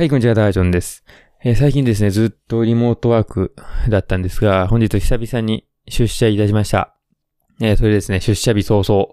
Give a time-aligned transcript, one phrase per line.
[0.00, 1.04] はい、こんにちは、ダージョンです。
[1.44, 3.54] えー最近ですね、ずっとリモートワーク
[3.90, 6.96] だったんですが、本日久々に出社いたしました。
[7.60, 9.08] えーそれですね、出社日早々、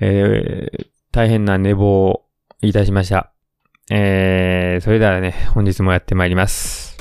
[0.00, 2.24] えー大変な寝坊を
[2.62, 3.34] いたしました。
[3.90, 6.91] えーそれではね、本日もやってまいります。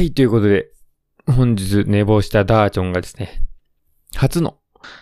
[0.00, 0.70] はい、ということで、
[1.26, 3.44] 本日寝坊したダーチョンがですね、
[4.16, 4.56] 初の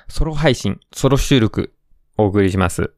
[0.09, 1.73] ソロ配信、ソロ収録
[2.17, 2.91] お送りします。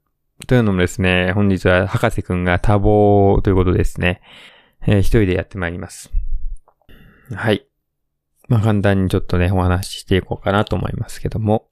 [0.46, 4.22] というのもですね、本日は博士くんが多忙ということですね、
[4.86, 6.10] えー一人でやってまいります。
[7.34, 7.66] はい。
[8.48, 11.68] まあ簡単にちょっとね、お話ししていこうかなと思いますけども。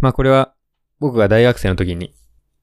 [0.00, 0.52] まあこれは
[0.98, 2.12] 僕が大学生の時に、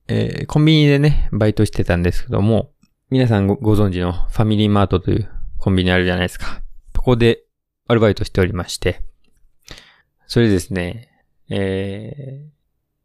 [0.09, 2.73] えーコンビニでね、バイトしてたんですけども、
[3.09, 5.29] 皆さんごご存知のファミリーマートという
[5.63, 6.61] コンビニあるじゃないですか。
[6.93, 7.45] そこで
[7.87, 9.01] アルバイトしておりまして、
[10.27, 11.07] それですね、
[11.49, 12.49] え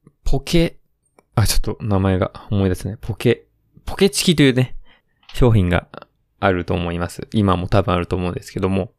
[0.05, 0.81] ー、ポケ、
[1.37, 2.99] あ、ちょっと名前が思い出せない。
[3.01, 3.47] ポケ、
[3.85, 4.75] ポケチキというね、
[5.35, 5.87] 商品が
[6.41, 7.29] あると思います。
[7.33, 8.91] 今も多分あると思うんですけども、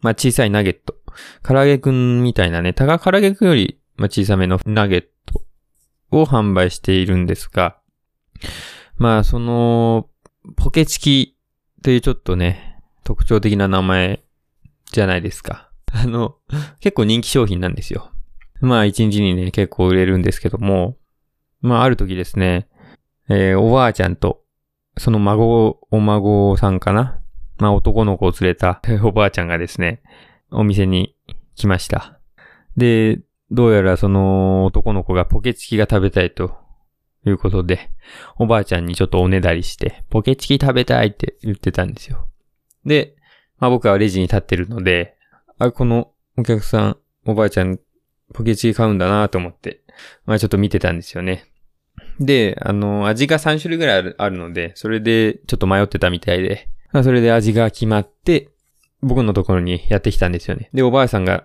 [0.00, 0.94] まあ小さいナゲット。
[1.42, 5.42] 唐揚げくんみたいなね、たが唐揚げくんより、ま、小さめのナゲット
[6.12, 7.80] を販売しているんですが、
[8.96, 10.08] まあその、
[10.54, 11.36] ポケチキ
[11.82, 12.67] というちょっとね、
[13.08, 14.22] 特徴的な名前
[14.92, 15.70] じゃないですか。
[15.94, 16.36] あの、
[16.80, 18.12] 結構人気商品なんですよ。
[18.60, 20.98] まあ一日にね、結構売れるんですけども、
[21.62, 22.68] まあある時ですね、
[23.30, 24.42] えーおばあちゃんと、
[24.98, 27.18] その孫、お孫さんかな
[27.56, 30.02] まあ男の子を連れた おばあちゃんがですね、
[30.50, 31.16] お店に
[31.54, 32.20] 来ました。
[32.76, 33.20] で、
[33.50, 36.58] どうやらその男の子がポケチキが食べたいと
[37.24, 37.90] いうことで、
[38.36, 42.28] おばあちゃんにちょっとおねだりして、ポケチキ食べたいって言ってたんですよ。
[42.88, 43.14] で、
[43.58, 45.16] まあ僕はレジに立ってるので、
[45.58, 47.78] あ、このお客さん、おばあちゃん、
[48.34, 49.82] ポケチキ買うんだなと思って、
[50.26, 51.44] まあちょっと見てたんですよね。
[52.20, 58.50] で、あの、味が3種類ぐらいあるあるので、それでちょっと迷ってたみたいで、まあそれで味が決まって、
[59.00, 60.70] 僕のところにやってきたんですよね。
[60.72, 61.44] で、おばあさんが、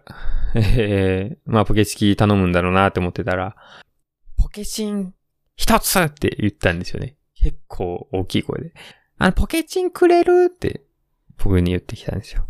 [0.56, 3.56] えー、まあポケチキ頼むんだろうなって思ってたら、
[4.38, 5.14] ポケチン
[5.56, 7.16] 一つって言ったんですよね。
[7.36, 8.74] 結構大きい声で。
[9.18, 10.46] あの、ポケチンくれる？
[10.46, 10.82] って
[11.44, 12.48] 僕に言ってきたんですよ。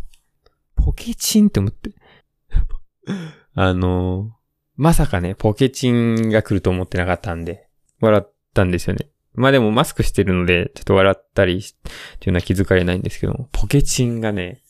[0.76, 1.90] ポケチンって思って。
[3.54, 4.36] あの、
[4.76, 7.68] まさかね、ポケチンが来ると思ってなかったんで、
[8.00, 9.08] 笑ったんですよね。
[9.34, 14.62] まあでもマスクしてるので、ちょっと笑ったりしっていうのは気づかれないんですけども、ポケチンがね、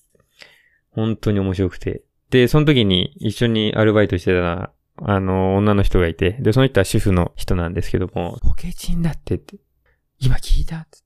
[0.91, 2.03] 本当に面白くて。
[2.31, 9.57] で、その時に一緒にアルバイトしてた、あの、女の人がいて、で、その人は主婦の人なんですけども、ポケチンだってって、
[10.19, 10.79] 今聞いた？
[10.79, 10.99] って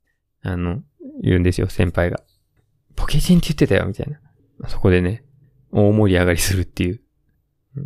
[0.42, 0.82] あの、
[1.22, 2.20] 言うんですよ、先輩が。
[2.98, 4.18] ポケチンって言ってたよ、みたいな。
[4.68, 5.22] そこでね、
[5.70, 7.00] 大盛り上がりするっていう。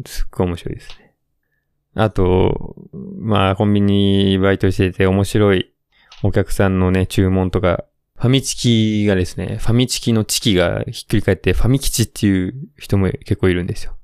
[0.06, 1.14] すっごい面白いですね。
[1.94, 2.76] あと、
[3.18, 5.74] まあ、コンビニバイトしてて面白い
[6.22, 7.84] お客さんのね、注文とか、
[8.16, 13.96] ファミチキがですね、ファミチキのチキがひっくり返ってファミ吉っていう人も結構いるんですよ。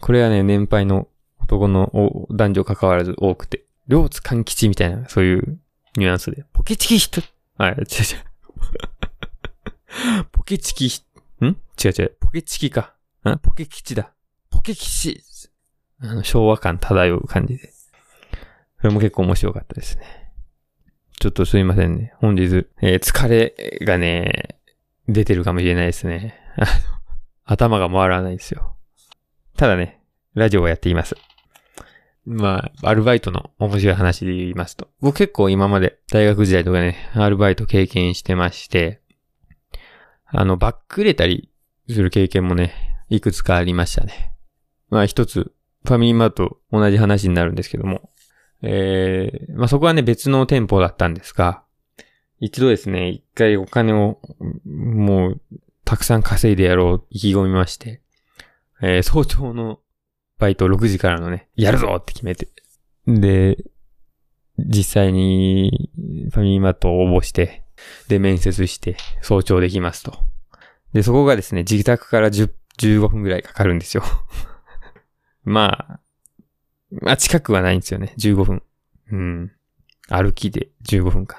[0.00, 1.08] これはね、年配の
[1.40, 5.58] 男のお男女関わらず多くて、両津勘吉みたいな、そういう
[5.96, 7.22] ニュアンスで、ポケチキ人、
[7.58, 7.84] あ、違う違う。
[10.32, 11.02] ポケチキひ、
[11.40, 11.46] ん？
[11.46, 12.16] 違う違う。
[12.20, 12.94] ポケチキか。
[13.28, 14.12] んポケ吉だ。
[14.50, 15.22] ポケ吉
[16.00, 17.72] あの、昭和感漂う感じで。
[18.80, 20.32] それも結構面白かったですね。
[21.18, 22.12] ちょっとすいませんね。
[22.18, 23.54] 本日、えー疲れ
[23.84, 24.58] がね、
[25.08, 26.38] 出てるかもしれないですね。
[27.44, 28.76] 頭が回らないですよ。
[29.56, 30.00] ただね、
[30.34, 31.16] ラジオをやっています。
[32.26, 34.88] まあ、アルバイトの面白い話で言いますと。
[35.00, 39.00] 僕結構今まで大学時代とかね、アルバイト経験してまして、
[40.26, 41.50] あの、バックれたり
[41.88, 42.72] する経験もね、
[43.08, 44.32] いくつかありましたね。
[44.90, 45.52] まあ一つ、
[45.84, 48.10] ファミリーマート同じ話になるんですけども、
[48.62, 51.62] えー、まあそこはね別の店舗だったんですが、
[52.40, 54.18] 一度ですね、一回お金を
[54.64, 55.40] もう
[55.84, 58.02] たくさん稼いでやろう意気込みまして、
[58.82, 59.80] えー、早朝の
[60.38, 62.48] バイト6時からのね、やるぞって決めて。
[63.06, 63.56] で、
[64.58, 65.90] 実際に
[66.32, 67.62] ファミリーマートを応募して、
[68.08, 70.18] で、面接して、早朝できますと。
[70.92, 74.02] で、そこがですね、自宅から10 15分ぐらいかかるんですよ。
[75.44, 76.00] まあ、
[76.90, 78.14] まあ近くはないんですよね。
[78.18, 78.62] 15分。
[79.10, 79.52] うん。
[80.08, 81.38] 歩きで15分か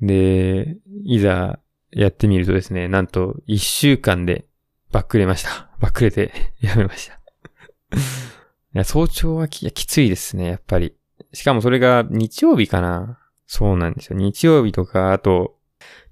[0.00, 0.06] な。
[0.06, 1.58] で、いざ
[1.90, 4.46] やってみるとですね、なんと1週間で
[4.92, 5.70] バックれました。
[5.80, 8.84] バックれて やめました。
[8.84, 10.94] 早朝はきついですね、やっぱり。
[11.32, 13.18] しかもそれが日曜日かな。
[13.46, 14.18] そうなんですよ。
[14.18, 15.56] 日曜日とか、あと、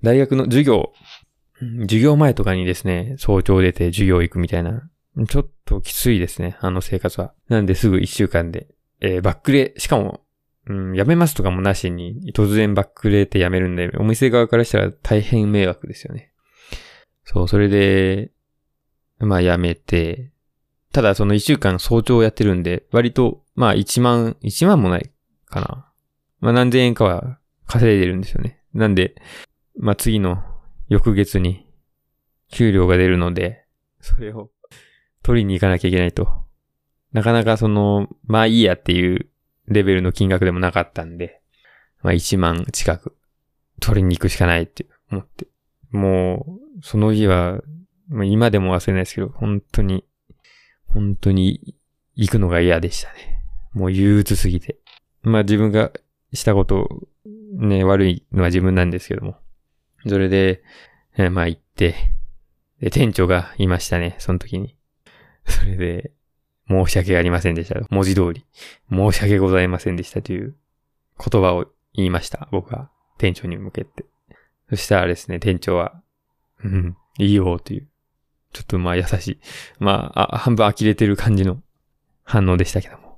[0.03, 0.93] 大学の授業、
[1.83, 4.89] 授業前とかにですね、早朝出て授業行くみたいな。
[5.29, 7.35] ちょっときついですね、あの生活は。
[7.49, 8.69] なんですぐ一週間で、
[9.01, 10.21] えー、バックレ、しかも、
[10.67, 16.33] うん、辞めますとかもなしに、突然バックレて辞めるんで、お店側からしたら大変迷惑ですよね。
[17.25, 18.31] そう、それで、
[19.19, 20.31] まあ辞めて、
[20.93, 25.11] ただその一週間早朝やってるんで、割と、まあ一万、一万もない
[25.47, 25.92] かな。
[26.43, 28.61] まあ何千円かは稼いでるんですよね。
[28.75, 29.15] なんで、
[29.79, 30.43] まあ次の
[30.89, 31.67] 翌月に
[32.51, 33.65] 給料が出るので、
[34.01, 34.51] それを
[35.23, 36.29] 取りに行かなきゃいけないと。
[37.13, 39.31] なかなかその、まあいいやっていう
[39.69, 41.41] レベルの金額でもなかったんで、
[42.03, 43.17] まあ1万近く
[43.81, 45.47] 取りに行くしかないって思って。
[45.93, 46.45] も
[46.81, 47.61] う、その日は、
[48.09, 50.05] まあ、今でも忘れないですけど、本当に、
[50.89, 51.77] 本当に
[52.17, 53.45] 行くのが嫌でしたね。
[53.75, 54.79] もう憂鬱すぎて。
[55.23, 55.93] まあ自分が
[56.33, 56.89] したこと
[57.55, 59.37] ね、悪いのは自分なんですけども。
[60.07, 60.63] それで、
[61.17, 61.95] えー、まあ行って、
[62.81, 64.77] で、店長がいましたね、その時に。
[65.47, 66.13] それで、
[66.69, 67.81] 申し訳ありませんでした。
[67.91, 68.45] 文字通り、
[68.91, 70.57] 申し訳ございませんでしたという
[71.19, 72.49] 言葉を言いました。
[72.51, 74.07] 僕は店長に向けて。
[74.71, 76.01] そしたらですね、店長は、
[76.65, 77.89] うん、いいよという、
[78.53, 79.41] ちょっとまあ優しい。
[79.79, 81.63] まあ、あ半分呆れてる感じの
[82.25, 83.12] 反応でしたけども。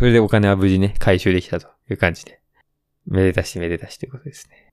[0.00, 2.40] それでお金は無事ね、回収できたという感じで。
[3.04, 4.72] めでたしめでたしということですね。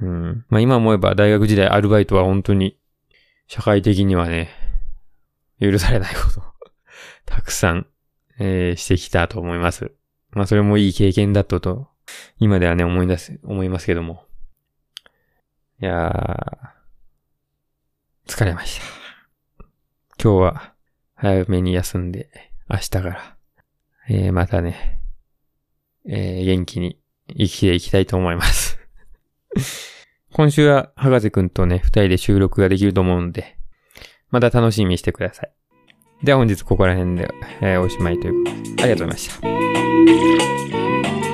[0.00, 0.44] うん。
[0.48, 2.76] まあ今思えば大学時代アルバイトは本当に
[3.46, 4.50] 社会的にはね、
[5.60, 6.42] 許されないこと
[7.26, 7.86] たくさん、
[8.40, 9.92] えー、してきたと思います。
[10.30, 11.88] まあそれもいい経験だったと、
[12.40, 14.26] 今ではね、思い出す、思いますけども。
[15.80, 18.84] いやー、疲れました。
[20.20, 20.74] 今日は
[21.14, 22.28] 早めに休んで、
[22.68, 23.35] 明日から、
[24.08, 25.00] えー、またね、
[26.08, 26.98] えー、元気に
[27.28, 28.78] 生きていきたいと思います
[30.32, 33.56] 今週は博士くんとね、二人で収録ができると思うんで、
[34.30, 35.52] また楽しみにしてください。
[36.22, 37.28] では本日ここら辺で、
[37.62, 39.40] えー、おしまいということで、ありがとうございまし
[41.20, 41.25] た。